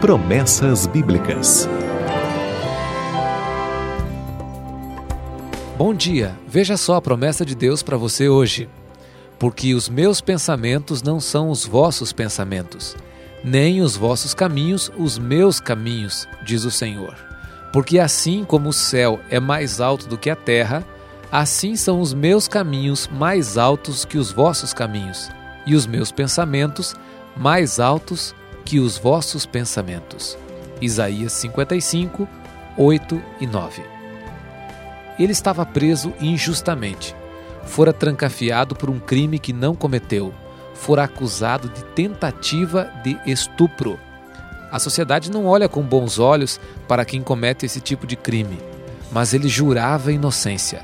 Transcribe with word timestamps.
Promessas 0.00 0.86
Bíblicas. 0.86 1.68
Bom 5.76 5.92
dia, 5.92 6.38
veja 6.46 6.76
só 6.76 6.94
a 6.94 7.02
promessa 7.02 7.44
de 7.44 7.56
Deus 7.56 7.82
para 7.82 7.96
você 7.96 8.28
hoje. 8.28 8.68
Porque 9.40 9.74
os 9.74 9.88
meus 9.88 10.20
pensamentos 10.20 11.02
não 11.02 11.18
são 11.18 11.50
os 11.50 11.66
vossos 11.66 12.12
pensamentos, 12.12 12.96
nem 13.42 13.82
os 13.82 13.96
vossos 13.96 14.34
caminhos 14.34 14.88
os 14.96 15.18
meus 15.18 15.58
caminhos, 15.58 16.28
diz 16.44 16.62
o 16.62 16.70
Senhor. 16.70 17.16
Porque 17.72 17.98
assim 17.98 18.44
como 18.44 18.68
o 18.68 18.72
céu 18.72 19.18
é 19.28 19.40
mais 19.40 19.80
alto 19.80 20.06
do 20.06 20.16
que 20.16 20.30
a 20.30 20.36
terra, 20.36 20.84
assim 21.30 21.74
são 21.74 22.00
os 22.00 22.14
meus 22.14 22.46
caminhos 22.46 23.08
mais 23.08 23.58
altos 23.58 24.04
que 24.04 24.16
os 24.16 24.30
vossos 24.30 24.72
caminhos, 24.72 25.28
e 25.66 25.74
os 25.74 25.88
meus 25.88 26.12
pensamentos 26.12 26.94
mais 27.36 27.80
altos 27.80 28.32
que 28.32 28.38
os 28.76 28.98
vossos 28.98 29.46
pensamentos. 29.46 30.36
Isaías 30.80 31.32
55, 31.32 32.28
8 32.76 33.22
e 33.40 33.46
9. 33.46 33.82
Ele 35.18 35.32
estava 35.32 35.64
preso 35.64 36.12
injustamente. 36.20 37.16
Fora 37.64 37.92
trancafiado 37.92 38.74
por 38.74 38.90
um 38.90 38.98
crime 38.98 39.38
que 39.38 39.52
não 39.52 39.74
cometeu. 39.74 40.32
Fora 40.74 41.04
acusado 41.04 41.68
de 41.68 41.82
tentativa 41.94 42.90
de 43.02 43.18
estupro. 43.26 43.98
A 44.70 44.78
sociedade 44.78 45.30
não 45.30 45.46
olha 45.46 45.68
com 45.68 45.82
bons 45.82 46.18
olhos 46.18 46.60
para 46.86 47.04
quem 47.04 47.22
comete 47.22 47.64
esse 47.64 47.80
tipo 47.80 48.06
de 48.06 48.16
crime, 48.16 48.58
mas 49.10 49.32
ele 49.32 49.48
jurava 49.48 50.12
inocência. 50.12 50.82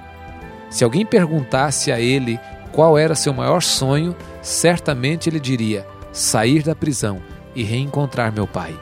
Se 0.71 0.83
alguém 0.83 1.05
perguntasse 1.05 1.93
a 1.93 2.01
ele 2.01 2.41
qual 2.73 2.97
era 2.97 3.15
seu 3.15 3.35
maior 3.35 3.63
sonho, 3.63 4.17
certamente 4.41 5.29
ele 5.29 5.39
diria: 5.39 5.87
sair 6.13 6.63
da 6.63 6.75
prisão 6.75 7.21
e 7.55 7.63
reencontrar 7.63 8.33
meu 8.33 8.47
pai. 8.47 8.79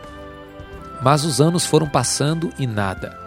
Mas 1.03 1.25
os 1.25 1.41
anos 1.41 1.67
foram 1.67 1.89
passando 1.89 2.53
e 2.59 2.67
nada. 2.67 3.19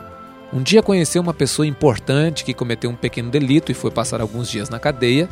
Um 0.54 0.62
dia 0.62 0.82
conheceu 0.82 1.22
uma 1.22 1.34
pessoa 1.34 1.68
importante 1.68 2.46
que 2.46 2.54
cometeu 2.54 2.90
um 2.90 2.96
pequeno 2.96 3.30
delito 3.30 3.72
e 3.72 3.76
foi 3.76 3.92
passar 3.92 4.22
alguns 4.22 4.50
dias 4.50 4.70
na 4.70 4.80
cadeia 4.80 5.28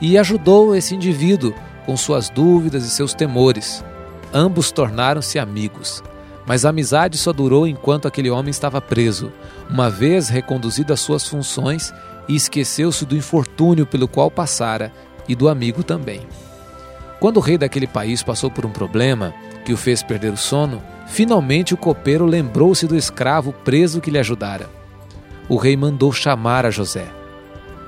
e 0.00 0.16
ajudou 0.16 0.74
esse 0.74 0.94
indivíduo 0.94 1.54
com 1.84 1.96
suas 1.96 2.28
dúvidas 2.30 2.84
e 2.84 2.90
seus 2.90 3.12
temores. 3.12 3.84
Ambos 4.32 4.70
tornaram-se 4.70 5.38
amigos, 5.38 6.02
mas 6.46 6.64
a 6.64 6.70
amizade 6.70 7.18
só 7.18 7.32
durou 7.32 7.66
enquanto 7.66 8.08
aquele 8.08 8.30
homem 8.30 8.50
estava 8.50 8.80
preso, 8.80 9.32
uma 9.68 9.90
vez 9.90 10.28
reconduzido 10.28 10.92
às 10.92 11.00
suas 11.00 11.26
funções 11.26 11.92
e 12.28 12.34
esqueceu-se 12.34 13.04
do 13.04 13.16
infortúnio 13.16 13.86
pelo 13.86 14.08
qual 14.08 14.30
passara 14.30 14.92
e 15.28 15.34
do 15.34 15.48
amigo 15.48 15.82
também. 15.82 16.22
Quando 17.18 17.38
o 17.38 17.40
rei 17.40 17.56
daquele 17.56 17.86
país 17.86 18.22
passou 18.22 18.50
por 18.50 18.66
um 18.66 18.70
problema 18.70 19.34
que 19.64 19.72
o 19.72 19.76
fez 19.76 20.02
perder 20.02 20.32
o 20.32 20.36
sono, 20.36 20.82
finalmente 21.06 21.72
o 21.72 21.76
copeiro 21.76 22.26
lembrou-se 22.26 22.86
do 22.86 22.96
escravo 22.96 23.52
preso 23.52 24.00
que 24.00 24.10
lhe 24.10 24.18
ajudara. 24.18 24.68
O 25.48 25.56
rei 25.56 25.76
mandou 25.76 26.12
chamar 26.12 26.66
a 26.66 26.70
José. 26.70 27.06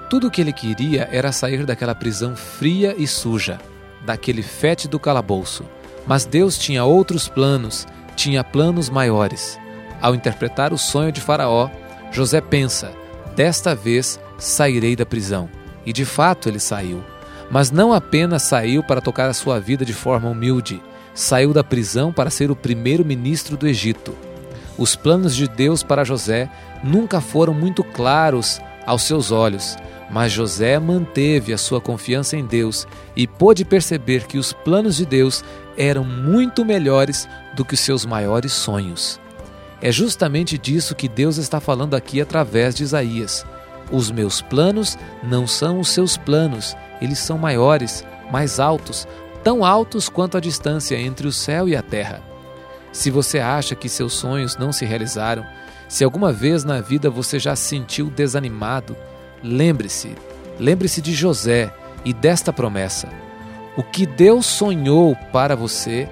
Tudo 0.09 0.29
o 0.29 0.31
que 0.31 0.41
ele 0.41 0.53
queria 0.53 1.09
era 1.13 1.33
sair 1.33 1.67
daquela 1.67 1.95
prisão 1.95 2.35
fria 2.35 2.95
e 2.97 3.07
suja, 3.07 3.61
daquele 4.07 4.43
fétido 4.43 4.99
calabouço. 4.99 5.65
Mas 6.07 6.25
Deus 6.25 6.57
tinha 6.57 6.85
outros 6.85 7.29
planos, 7.29 7.87
tinha 8.17 8.43
planos 8.43 8.89
maiores. 8.89 9.59
Ao 10.01 10.15
interpretar 10.15 10.73
o 10.73 10.79
sonho 10.79 11.13
de 11.13 11.21
Faraó, 11.21 11.69
José 12.11 12.41
pensa: 12.41 12.93
desta 13.37 13.75
vez 13.75 14.19
sairei 14.39 14.97
da 14.97 15.05
prisão. 15.05 15.51
E 15.85 15.93
de 15.93 16.05
fato 16.05 16.49
ele 16.49 16.59
saiu. 16.59 17.03
Mas 17.51 17.71
não 17.71 17.93
apenas 17.93 18.43
saiu 18.43 18.83
para 18.83 19.01
tocar 19.01 19.29
a 19.29 19.35
sua 19.35 19.59
vida 19.59 19.85
de 19.85 19.93
forma 19.93 20.29
humilde, 20.29 20.83
saiu 21.15 21.53
da 21.53 21.65
prisão 21.65 22.13
para 22.13 22.31
ser 22.31 22.51
o 22.51 22.57
primeiro 22.57 23.05
ministro 23.05 23.57
do 23.57 23.67
Egito. 23.67 24.15
Os 24.77 24.95
planos 24.95 25.35
de 25.35 25.49
Deus 25.49 25.83
para 25.83 26.05
José 26.05 26.49
nunca 26.85 27.21
foram 27.21 27.53
muito 27.53 27.83
claros 27.83 28.61
aos 28.87 29.03
seus 29.03 29.33
olhos, 29.33 29.77
mas 30.11 30.33
José 30.33 30.79
manteve 30.79 31.53
a 31.53 31.59
sua 31.59 31.81
confiança 31.81 32.37
em 32.37 32.47
Deus 32.47 32.87
e 33.17 33.27
pôde 33.27 33.65
perceber 33.65 34.27
que 34.27 34.39
os 34.39 34.53
planos 34.53 34.97
de 34.97 35.05
Deus 35.05 35.45
eram 35.77 36.05
muito 36.05 36.65
melhores 36.65 37.29
do 37.55 37.65
que 37.65 37.75
os 37.75 37.81
seus 37.81 38.07
maiores 38.07 38.53
sonhos. 38.53 39.21
É 39.81 39.93
justamente 39.93 40.59
disso 40.59 40.95
que 40.95 41.09
Deus 41.09 41.37
está 41.37 41.61
falando 41.61 41.95
aqui 41.95 42.21
através 42.21 42.75
de 42.75 42.83
Isaías. 42.83 43.45
Os 43.91 44.11
meus 44.11 44.43
planos 44.43 44.99
não 45.23 45.47
são 45.47 45.79
os 45.79 45.89
seus 45.89 46.17
planos, 46.17 46.77
eles 47.01 47.19
são 47.19 47.39
maiores, 47.39 48.05
mais 48.31 48.61
altos, 48.61 49.07
tão 49.43 49.65
altos 49.65 50.09
quanto 50.09 50.37
a 50.37 50.41
distância 50.41 50.97
entre 50.97 51.27
o 51.27 51.33
céu 51.33 51.69
e 51.69 51.77
a 51.77 51.83
terra. 51.83 52.23
Se 52.93 53.11
você 53.11 53.39
acha 53.39 53.75
que 53.75 53.89
seus 53.89 54.15
sonhos 54.15 54.57
não 54.57 54.73
se 54.73 54.85
realizaram, 54.85 55.45
se 55.89 56.05
alguma 56.05 56.33
vez 56.33 56.65
na 56.65 56.81
vida 56.81 57.09
você 57.09 57.39
já 57.39 57.57
se 57.57 57.69
sentiu 57.69 58.11
desanimado, 58.11 58.97
lembre-se, 59.43 60.15
lembre-se 60.59 61.01
de 61.01 61.15
José 61.15 61.73
e 62.05 62.13
desta 62.13 62.53
promessa. 62.53 63.09
O 63.77 63.83
que 63.83 64.05
Deus 64.05 64.47
sonhou 64.47 65.17
para 65.33 65.55
você 65.55 66.09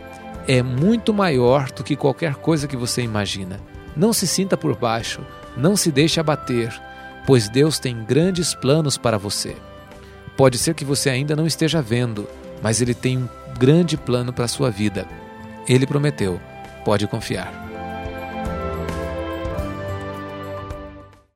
é 0.46 0.62
muito 0.62 1.12
maior 1.12 1.70
do 1.72 1.82
que 1.82 1.96
qualquer 1.96 2.36
coisa 2.36 2.68
que 2.68 2.76
você 2.76 3.02
imagina. 3.02 3.60
Não 3.96 4.12
se 4.12 4.26
sinta 4.26 4.56
por 4.56 4.76
baixo, 4.76 5.20
não 5.56 5.76
se 5.76 5.90
deixe 5.90 6.20
abater, 6.20 6.72
pois 7.26 7.48
Deus 7.48 7.78
tem 7.78 8.04
grandes 8.04 8.54
planos 8.54 8.96
para 8.96 9.18
você. 9.18 9.56
Pode 10.36 10.58
ser 10.58 10.74
que 10.74 10.84
você 10.84 11.08
ainda 11.08 11.34
não 11.34 11.46
esteja 11.46 11.80
vendo, 11.80 12.28
mas 12.62 12.80
Ele 12.82 12.94
tem 12.94 13.18
um 13.18 13.28
grande 13.58 13.96
plano 13.96 14.32
para 14.32 14.44
a 14.44 14.48
sua 14.48 14.70
vida. 14.70 15.06
Ele 15.68 15.86
prometeu, 15.86 16.40
pode 16.84 17.06
confiar. 17.06 17.65